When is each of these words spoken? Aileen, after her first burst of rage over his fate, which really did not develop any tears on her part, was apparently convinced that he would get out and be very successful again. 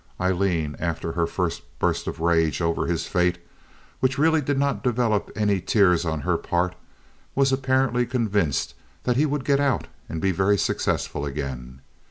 Aileen, 0.19 0.75
after 0.79 1.11
her 1.11 1.27
first 1.27 1.61
burst 1.77 2.07
of 2.07 2.19
rage 2.19 2.59
over 2.59 2.87
his 2.87 3.05
fate, 3.05 3.37
which 3.99 4.17
really 4.17 4.41
did 4.41 4.57
not 4.57 4.83
develop 4.83 5.29
any 5.35 5.61
tears 5.61 6.05
on 6.05 6.21
her 6.21 6.37
part, 6.37 6.73
was 7.35 7.51
apparently 7.51 8.07
convinced 8.07 8.73
that 9.03 9.15
he 9.15 9.27
would 9.27 9.45
get 9.45 9.59
out 9.59 9.87
and 10.09 10.19
be 10.19 10.31
very 10.31 10.57
successful 10.57 11.23
again. 11.23 11.81